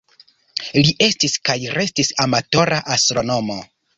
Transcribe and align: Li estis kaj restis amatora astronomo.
Li 0.77 0.93
estis 1.07 1.35
kaj 1.51 1.57
restis 1.77 2.11
amatora 2.25 2.83
astronomo. 2.99 3.63